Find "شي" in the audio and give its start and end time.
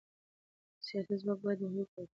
2.09-2.09